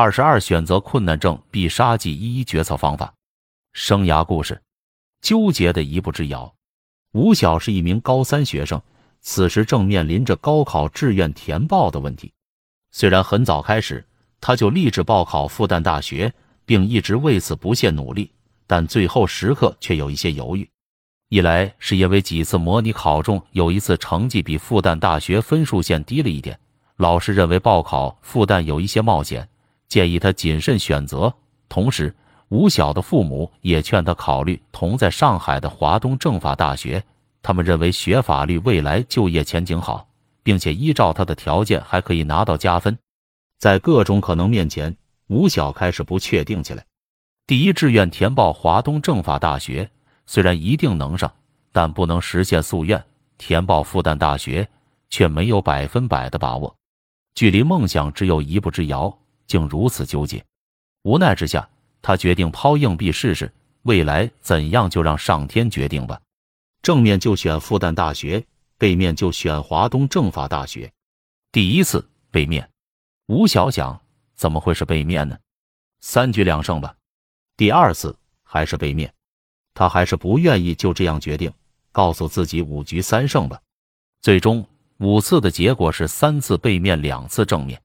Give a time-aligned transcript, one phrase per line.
[0.00, 3.12] 二十二选择困难症必杀技一一决策方法。
[3.72, 4.62] 生涯故事：
[5.20, 6.54] 纠结的一步之遥。
[7.14, 8.80] 吴晓是一名高三学生，
[9.20, 12.32] 此时正面临着高考志愿填报的问题。
[12.92, 14.06] 虽然很早开始，
[14.40, 16.32] 他就立志报考复旦大学，
[16.64, 18.30] 并一直为此不懈努力，
[18.68, 20.70] 但最后时刻却有一些犹豫。
[21.28, 26.56] 一来是因为几次模拟考中有一次成绩比复旦大学分数线低了一点，
[26.98, 29.48] 老师认为报考复旦有一些冒险，
[29.88, 31.32] 建议他谨慎选择。
[31.68, 32.14] 同时，
[32.48, 37.02] 吴晓的父母也劝他考虑同在上海的华东政法大学，
[37.42, 40.08] 他们认为学法律未来就业前景好，
[40.42, 42.96] 并且依照他的条件还可以拿到加分。
[43.58, 46.84] 在各种可能面前，吴晓开始不确定起来。
[47.46, 49.90] 第一志愿填报华东政法大学。
[50.30, 51.32] 虽然一定能上，
[51.72, 53.02] 但不能实现夙愿。
[53.38, 54.68] 填报复旦大学
[55.08, 56.76] 却没有百分百的把握，
[57.34, 60.44] 距离梦想只有一步之遥，竟如此纠结。
[61.02, 61.68] 无奈之下，
[62.00, 63.52] 他决定抛硬币试试，
[63.82, 66.20] 未来怎样就让上天决定吧。
[66.82, 70.92] 正面就选复旦大学，背面就选华东政法大学。
[71.50, 72.70] 第一次背面，
[73.26, 74.00] 吴晓想，
[74.36, 75.36] 怎么会是背面呢？
[76.00, 76.94] 三局两胜吧。
[77.56, 79.12] 第二次还是背面。
[79.74, 81.52] 他还是不愿意就这样决定，
[81.92, 83.60] 告诉自己五局三胜吧。
[84.20, 84.66] 最终
[84.98, 87.80] 五次的结果是三次背面，两次正面。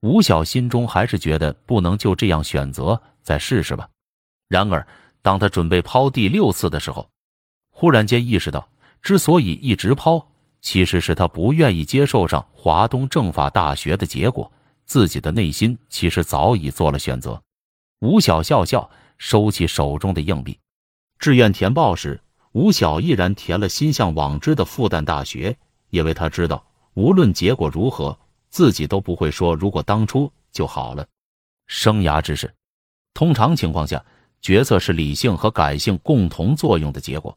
[0.00, 3.88] 吴晓心中还是觉得不能就这样选择，再试试吧。
[4.48, 4.86] 然而，
[5.20, 7.08] 当他准备抛第六次的时候，
[7.70, 8.66] 忽然间意识到，
[9.02, 10.26] 之所以一直抛，
[10.62, 14.50] 其实是他不愿意接受上华东政法大学的结果。
[14.86, 17.40] 自己的内心其实早已做了选择。
[18.00, 20.58] 吴晓笑笑，收起手中的硬币。
[21.18, 22.20] 志愿填报时，
[22.52, 25.56] 吴晓毅然填了心向往之的复旦大学，
[25.90, 28.18] 因为他知道无论结果如何，
[28.50, 31.06] 自己都不会说如果当初就好了。
[31.66, 32.52] 生涯之事，
[33.14, 34.04] 通常情况下，
[34.40, 37.36] 决策是理性和感性共同作用的结果。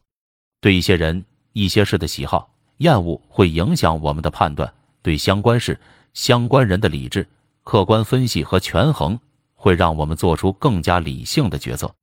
[0.60, 4.68] 对一些人、一些事的喜好、厌恶会影响我们的判断；
[5.02, 5.78] 对相关事、
[6.14, 7.26] 相关人的理智、
[7.62, 9.18] 客观分析和权衡，
[9.54, 11.94] 会让我们做出更加理性的决策。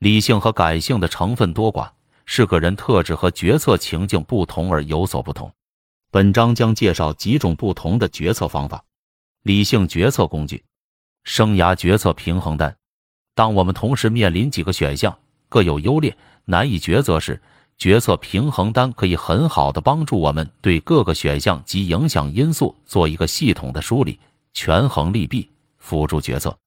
[0.00, 1.90] 理性和感性的成分多寡，
[2.26, 5.50] 是个人特质和决策情境不同而有所不同。
[6.12, 8.84] 本章将介绍几种不同的决策方法。
[9.44, 10.64] 理性决策工具：
[11.22, 12.76] 生涯决策平衡单。
[13.36, 15.16] 当我们同时面临几个选项，
[15.48, 16.16] 各有优劣，
[16.46, 17.40] 难以抉择时，
[17.78, 24.18] 决策平衡单可以很好的帮助我们对各个选项及影响因素做一个系统的梳理，
[24.52, 25.48] 权衡利弊，
[25.78, 26.58] 辅助决策。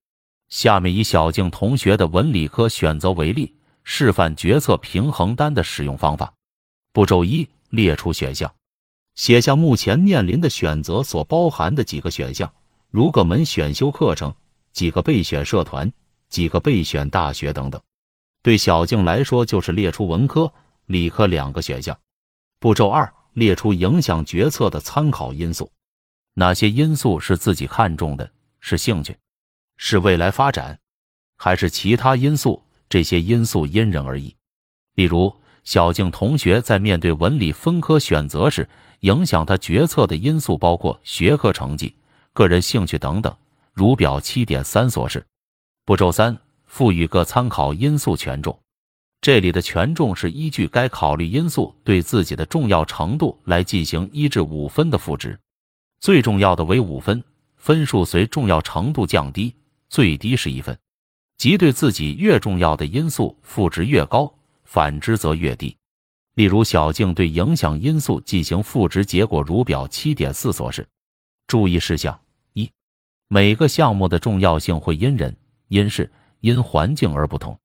[0.48, 6.34] 下面以小静同学的文理科选择为例，示范决策平衡单的使用方法。
[6.94, 8.52] 步骤一：列出选项，
[9.16, 12.52] 写下目前面临的选择所包含的几个选项，
[12.90, 14.34] 如各门选修课程、
[14.72, 15.92] 几个备选社团、
[16.30, 17.82] 几个备选大学等等。
[18.42, 20.52] 对小静来说，就是列出文科、
[20.88, 21.98] 理科两个选项。
[22.60, 25.72] 步骤二：列出影响决策的参考因素，
[26.34, 29.16] 哪些因素是自己看重的，是兴趣。
[29.78, 30.80] 是未来发展，
[31.38, 32.62] 还是其他因素？
[32.90, 34.36] 这些因素因人而异。
[34.96, 38.68] 例如，小静同学在面对文理分科选择时，
[39.02, 41.96] 影响他决策的因素包括学科成绩、
[42.34, 43.36] 个人兴趣等等。
[43.74, 45.26] 如表七点三所示。
[45.86, 48.58] 步骤三：赋予各参考因素权重。
[49.20, 55.40] 这里的权重是依据该考虑因素对自己的重要程度来进行一至五分的赋值，
[56.00, 57.24] 最重要的为五分，
[57.56, 59.56] 分数随重要程度降低。
[59.90, 60.78] 最低是一分，
[61.38, 64.34] 即对自己越重要的因素赋值越高，
[64.74, 65.78] 反之则越低。
[66.34, 70.88] 例如，小静对影响因素进行赋值，结果如表七点四所示。
[71.46, 72.20] 注意事项
[72.54, 72.72] 一：
[73.28, 77.56] 每个项目的重要性会因人、因事、因环境而不同，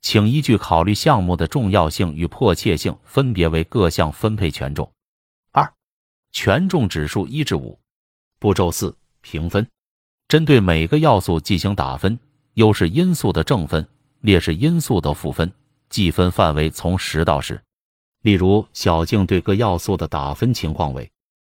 [0.00, 4.90] 请依据考虑项目的重要性与迫切性，分别为各项分配权重。
[5.52, 5.72] 二、
[6.32, 7.78] 权重指数一至五。
[8.40, 9.64] 步骤四：评分。
[10.26, 12.18] 针对每个要素进行打分，
[12.54, 13.86] 优势因素的正分，
[14.22, 15.52] 劣势因素的负分，
[15.88, 17.60] 计分范围从十到十。
[18.22, 21.10] 例如，小静对各要素的打分情况为：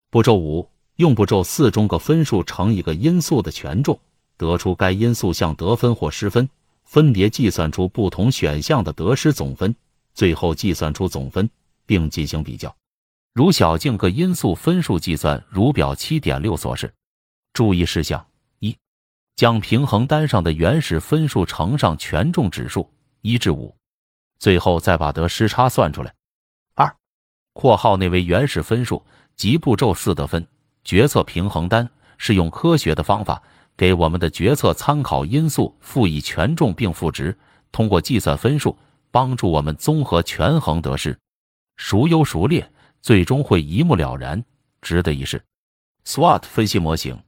[0.09, 3.99] 步骤五，用步骤四中各分数乘一个因素的权重，
[4.37, 6.47] 得出该因素项得分或失分，
[6.83, 9.73] 分别计算出不同选项的得失总分，
[10.13, 11.49] 最后计算出总分，
[11.85, 12.75] 并进行比较。
[13.33, 16.93] 如小静各因素分数计算如表七点六所示。
[17.53, 18.25] 注意事项
[18.59, 18.75] 一。
[19.35, 22.89] 将平衡单上的原始分数乘上权重指数
[23.21, 23.73] 一至五，
[24.39, 26.13] 最后再把得失差算出来。
[26.73, 26.95] 二
[27.53, 29.05] （括号内为原始分数
[29.35, 30.47] 及步骤四得分）
[30.83, 31.87] 决策平衡单
[32.17, 33.43] 是用科学的方法
[33.77, 37.37] 给我们的决策参考因素赋予权重并赋值，
[37.71, 38.77] 通过计算分数，
[39.11, 41.17] 帮助我们综合权衡得失，
[41.77, 42.71] 孰优孰劣，
[43.01, 44.43] 最终会一目了然，
[44.81, 45.43] 值得一试。
[46.05, 47.21] SWOT 分析模型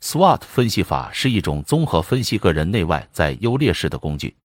[0.00, 4.36] ，SWOT 分析法是一种综合分析个人内外在优劣势的工具。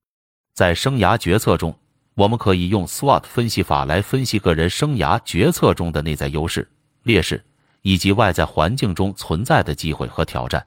[0.53, 1.77] 在生涯决策中，
[2.17, 6.67] 我们可以用 SWOT 分析法来分析个人生涯决策中的内在优势、
[7.03, 7.45] 劣势
[7.83, 10.65] 以及外在环境中存在的机会和挑战。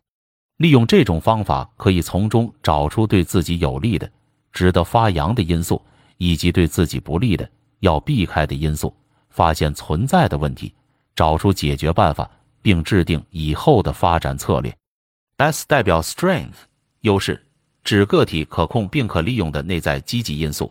[0.59, 4.09] 利用这种方法，可以从中找出对自己有利的、
[4.53, 5.83] 值得发扬的因素，
[6.19, 7.51] 以及对自己不利的、
[7.81, 8.95] 要避开的因素，
[9.31, 10.73] 发现存在的问题，
[11.17, 12.31] 找出解决办法。
[12.63, 14.77] 并制定以后的发展策略。
[15.39, 16.57] S 代表 Strength
[17.01, 17.43] 优势，
[17.83, 20.71] 指个体可控并可利用的内在积极因素。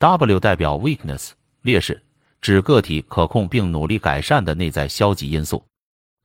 [0.00, 2.02] W 代表 Weakness 劣势，
[2.40, 5.62] 指个体可控并努力改善的内在消极因素。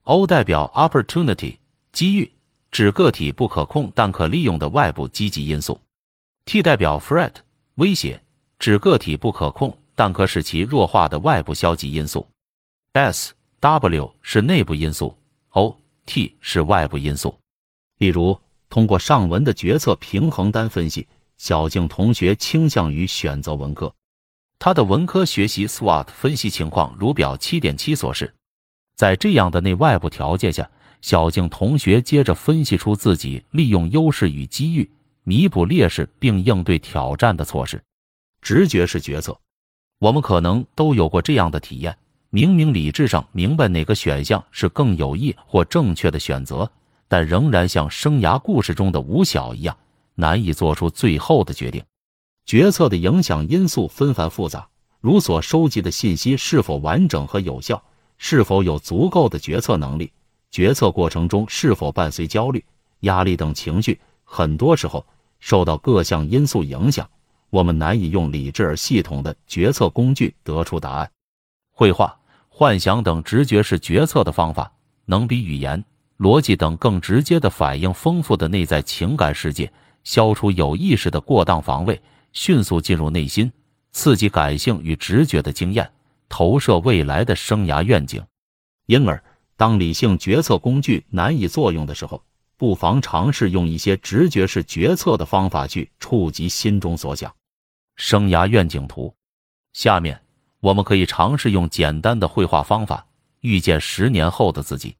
[0.04, 1.58] O 代表 Opportunity
[1.92, 2.32] 机遇，
[2.70, 5.78] 指个体不可控但可利用的外部积极因素。
[6.46, 7.34] T 代表 Threat
[7.74, 8.18] 威胁，
[8.58, 12.26] 指个体不可控但可使其弱化的外部消极因素。
[12.94, 15.14] S W 是内部因素
[15.50, 15.76] ，O
[16.06, 17.38] T 是外部因素。
[17.98, 18.40] 例如，
[18.70, 21.06] 通过上文的决策平衡单分析，
[21.38, 23.92] 小静同学倾向于选择文科。
[24.58, 28.34] 他的文科学习 SWOT 分析情况如表七点七所示。
[28.96, 30.68] 在这样的内外部条件下，
[31.02, 34.90] 小静同学接着分析出自己利用优势与机遇，
[35.24, 37.82] 弥补劣势并应对挑战的措施。
[38.40, 39.38] 直觉式决策，
[39.98, 41.96] 我们可能都有过这样的体验。
[42.30, 46.70] 明明理智上明白哪个选项是更有益或正确的选择，
[47.06, 49.76] 但仍然像生涯故事中的吴晓一样，
[50.16, 51.80] 难以做出最后的决定。
[52.44, 54.68] 决策的影响因素纷繁复杂，
[55.00, 57.80] 如所收集的信息是否完整和有效，
[58.18, 60.10] 是否有足够的决策能力，
[60.50, 62.64] 决策过程中是否伴随焦虑、
[63.00, 65.06] 压力等情绪，很多时候
[65.38, 67.08] 受到各项因素影响，
[67.50, 71.08] 我们难以用理智而系统的决策工具得出答案。
[71.70, 72.18] 绘画。
[72.58, 74.72] 幻想等直觉式决策的方法，
[75.04, 75.84] 能比语言、
[76.16, 79.70] 逻辑等更直接的反映丰富的内在情感世界，
[80.06, 82.00] 消除有意识的过当防卫，
[82.32, 83.52] 迅速进入内心，
[83.90, 85.90] 刺激感性与直觉的经验，
[86.28, 88.24] 投射未来的生涯愿景。
[88.86, 89.20] 因而，
[89.56, 92.22] 当理性决策工具难以作用的时候，
[92.56, 97.34] 不妨尝试用一些直觉式决策的方法去触及心中所想。
[97.96, 99.12] 生涯愿景图，
[99.72, 100.22] 下面。
[100.60, 103.06] 我们可以尝试用简单的绘画方法
[103.40, 104.96] 预见十年后的自己。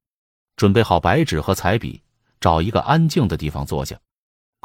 [0.56, 2.02] 准备好白纸和彩笔，
[2.40, 3.98] 找一个安静的地方坐下，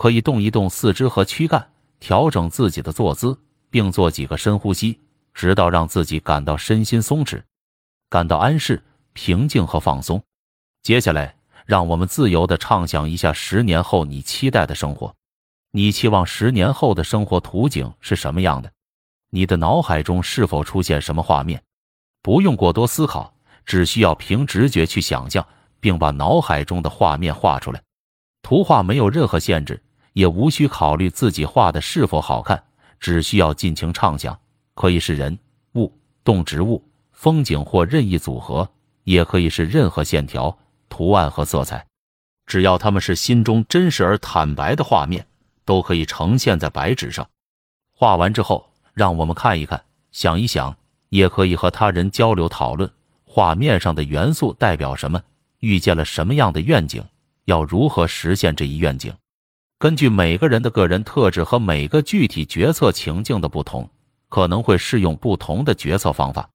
[0.01, 1.69] 可以动一动四肢和躯干，
[1.99, 3.37] 调整自己的坐姿，
[3.69, 4.99] 并做几个深呼吸，
[5.31, 7.39] 直到让自己感到身心松弛，
[8.09, 8.83] 感到安适、
[9.13, 10.19] 平静和放松。
[10.81, 11.35] 接下来，
[11.67, 15.13] 让我们自由地畅想一下十年后你期待的生活。
[15.69, 18.71] 你期望十年后的生活图景是什么样的？
[19.29, 21.61] 你的脑海中是否出现什么画面？
[22.23, 23.31] 不用过多思考，
[23.67, 25.47] 只需要凭直觉去想象，
[25.79, 27.79] 并把脑海中的画面画出来。
[28.41, 29.79] 图画没有任何限制，
[30.13, 32.63] 也无需考虑自己画的是否好看，
[32.99, 34.37] 只需要尽情畅想。
[34.73, 35.37] 可以是人
[35.75, 35.91] 物、
[36.23, 38.69] 动植物、风景或任意组合，
[39.03, 40.57] 也可以是任何线条、
[40.89, 41.85] 图案和色彩，
[42.45, 45.25] 只要他们是心中真实而坦白的画面，
[45.65, 47.27] 都可以呈现在白纸上。
[47.95, 48.67] 画完之后。
[48.93, 49.81] 让我们看一看，
[50.11, 50.75] 想一想，
[51.07, 52.91] 也可以和他人交流讨论。
[53.23, 55.23] 画面上的元素代表什么？
[55.59, 57.01] 遇见了什么样的愿景？
[57.45, 59.13] 要如何实现这一愿景？
[59.81, 63.89] 根据每个人的个人特质和每个具体决策情境的不同，
[64.29, 66.47] 可能会适用不同的决策方法。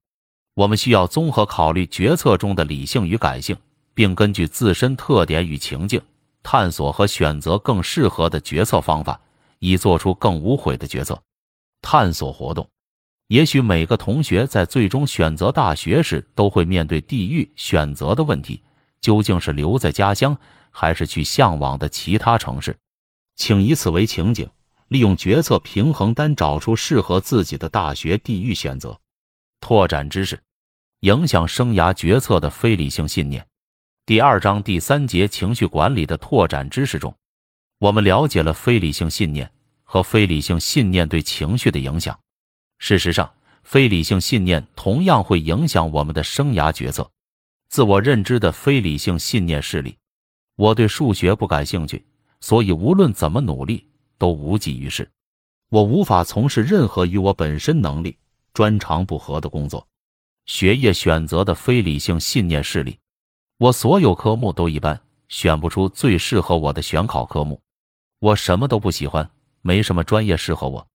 [0.53, 3.57] 我们需要综合考虑决策中的理性与感性，
[3.93, 6.01] 并根据自身特点与情境，
[6.41, 9.19] 探索和选择更适合的决策方法，
[9.59, 11.21] 以做出更无悔的决策。
[11.81, 12.65] 探索活动，
[13.27, 18.63] 也许每个同学在最终选择大学时都会面对地域选择的问题：
[19.01, 20.37] 究竟是留在家乡，
[20.71, 22.73] 还是去向往的其他城市？
[23.37, 24.49] 请以此为情景，
[24.89, 28.99] 利用决策平衡单找出适合自己的大学地域选择。
[29.61, 30.37] 拓展知识，
[30.99, 33.47] 影响生涯决策的非理性信念。
[34.05, 37.15] 第二章第三节情绪管理的拓展知识中，
[37.79, 39.49] 我们了解了非理性信念。
[39.89, 42.19] 和非理性信念对情绪的影响。
[42.77, 47.09] 事实上，非理性信念同样会影响我们的生涯决策。
[47.69, 49.97] 自我认知的非理性信念事例：
[50.57, 52.05] 我对数学不感兴趣，
[52.39, 55.09] 所以无论怎么努力都无济于事。
[55.69, 58.17] 我无法从事任何与我本身能力、
[58.53, 59.85] 专长不合的工作。
[60.45, 62.97] 学业选择的非理性信念势力：
[63.57, 67.61] 我所有科目都一般，选不出最适合我的选考科目。
[68.19, 69.29] 我什么都不喜欢，
[69.61, 70.87] 没什么专业适合我。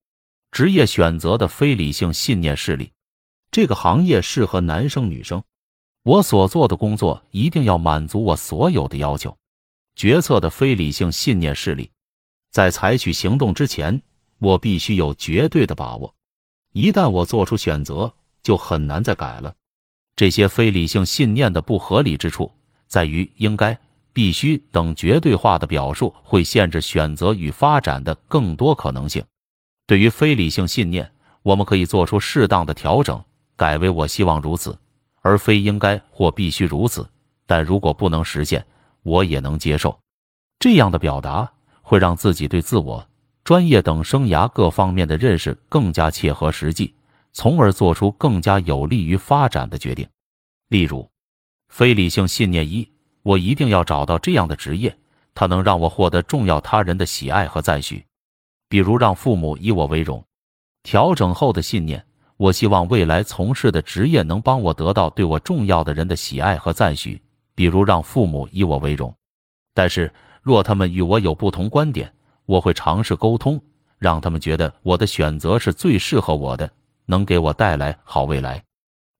[0.51, 2.93] 职业选择的非理性信念势力，
[3.51, 5.43] 这个行业适合男生女生。
[6.03, 9.37] 我所做的工作一定要满足我所有的要求。
[9.95, 11.91] 决策的非理性信念势力，
[12.51, 14.01] 在采取行动之前，
[14.39, 16.15] 我必须有绝对的把握。
[16.73, 19.55] 一旦我做出选择，就很难再改了。
[20.17, 22.51] 这些非理性信念的不合理之处，
[22.87, 23.79] 在于应该、
[24.13, 29.25] 必须等绝对化的表述会限制选择与发展的更多可能性。
[29.87, 31.11] 对于非理性信念，
[31.43, 33.23] 我们可以做出适当的调整，
[33.57, 34.79] 改为“我希望如此”，
[35.21, 37.09] 而非“应该”或“必须如此”。
[37.47, 38.65] 但如果不能实现，
[39.03, 39.99] 我也能接受。
[40.59, 43.07] 这样的表达会让自己对自我、
[43.45, 46.95] 专业等生涯各方面的认识更加切合实际，
[47.33, 50.09] 从而做出更加有利于发展的决定。
[50.69, 51.09] 例如，
[51.69, 52.89] 非理性信念一：
[53.23, 54.97] 我一定要找到这样的职业，
[55.35, 58.05] 它能让我获得重要他人的喜爱和赞许。
[58.69, 60.25] 比如让父母以我为荣。
[60.83, 62.05] 调整后的信念：
[62.37, 67.21] 我希望未来从事的职业能帮我得到对我重要的人的喜爱和赞许。
[67.55, 69.15] 比如让父母以我为荣。
[69.75, 72.13] 但是若他们与我有不同观点，
[72.47, 73.61] 我会尝试沟通，
[73.99, 76.71] 让他们觉得我的选择是最适合我的，
[77.07, 78.63] 能给我带来好未来。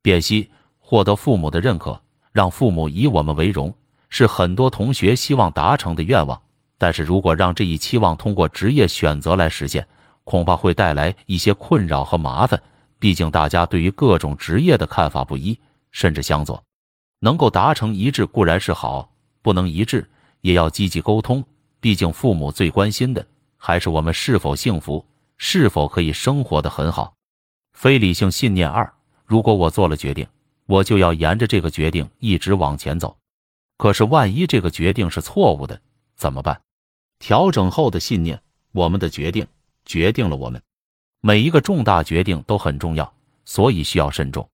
[0.03, 2.01] 辨析：获得父母的认可，
[2.33, 3.73] 让父母以我们为荣，
[4.09, 6.41] 是很多同学希望达成的愿望。
[6.77, 9.87] 但是如果让这一期望通过职业选择来实现，
[10.25, 12.61] 恐怕会带来一些困扰和麻烦。
[12.99, 15.59] 毕竟大家对于各种职业的看法不一，
[15.93, 16.63] 甚至相左。
[17.25, 19.09] 能够达成一致固然是好，
[19.43, 20.11] 不能一致
[20.41, 21.45] 也要积极沟通。
[21.79, 23.25] 毕竟父母最关心的
[23.57, 27.15] 还是我们是否幸福，是否可以生活的很好。
[27.75, 28.93] 非理性信念二：
[29.25, 30.27] 如果我做了决定，
[30.67, 33.17] 我就要沿着这个决定一直往前走。
[33.79, 35.81] 可是万一这个决定是错误的，
[36.17, 36.61] 怎么办？
[37.21, 39.47] 调整后的信念，我们的决定
[39.85, 40.61] 决定了我们。
[41.21, 43.15] 每一个重大决定都很重要，
[43.45, 44.49] 所以需要慎重。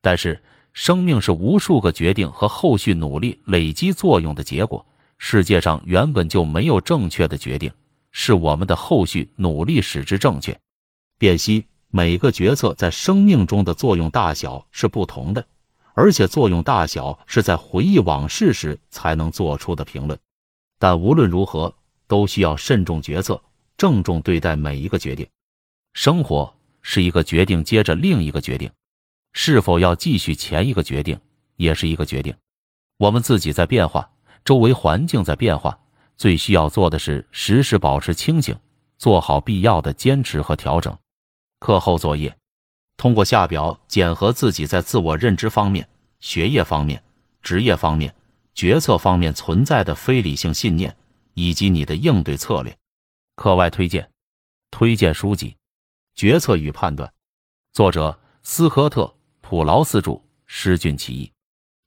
[0.00, 0.42] 但是，
[0.76, 4.84] 生命是无数个决定和后续努力累积作用的结果。
[5.16, 7.72] 世界上原本就没有正确的决定，
[8.12, 10.54] 是我们的后续努力使之正确。
[11.16, 15.46] 辨析：每个决策在生命中的作用大小是不同的，
[15.94, 20.18] 而且作用大小是在回忆往事时才能做出的评论。
[20.78, 21.74] 但无论如何。
[22.08, 23.42] 都需要慎重决策，
[23.76, 25.26] 郑重对待每一个决定。
[25.92, 28.70] 生活是一个决定接着另一个决定，
[29.38, 31.20] 是否要继续前一个决定，
[31.56, 32.34] 也是一个决定。
[32.96, 34.10] 我们自己在变化，
[34.42, 35.78] 周围环境在变化，
[36.16, 38.58] 最需要做的是时时保持清醒，
[38.96, 40.96] 做好必要的坚持和调整。
[41.60, 42.34] 课后作业：
[42.96, 45.86] 通过下表检核自己在自我认知方面、
[46.18, 47.04] 学业方面、
[47.42, 48.14] 职业方面、
[48.54, 50.96] 决策方面存在的非理性信念。
[51.38, 52.74] 以及你的应对策略。
[53.34, 54.10] 课外推荐：
[54.70, 55.50] 推荐书籍
[56.14, 57.06] 《决策与判断》，
[57.74, 59.02] 作者斯科特·
[59.48, 61.30] 普劳斯著，诗俊其译，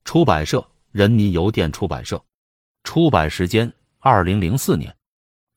[0.06, 2.24] 出版社人民邮电出版社，
[2.86, 4.96] 出版时间二零零四年。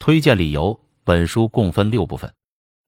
[0.00, 2.35] 推荐理由：本书共分六部分，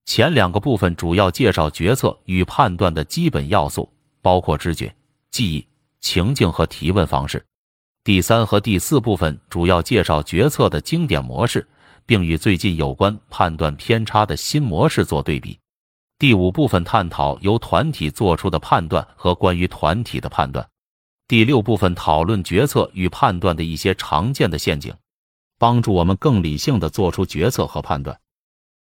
[0.04, 3.88] 前两个部分主要介绍决策与判断的基本要素，
[4.20, 4.92] 包括知觉、
[5.30, 5.64] 记忆、
[6.00, 7.46] 情境和提问方式。
[8.02, 11.64] 第三和第四部分主要介绍决策的经典模式，
[12.04, 15.56] 并与最近有关判断偏差的新模式做对比。
[16.18, 20.68] 第五部分探讨由团体做出的判断和关于团体的判断。
[21.26, 24.94] 第六部分讨论决策与判断的一些常见的陷阱，
[25.58, 28.20] 帮助我们更理性的做出决策和判断。